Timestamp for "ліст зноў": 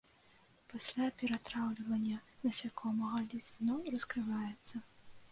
3.33-3.91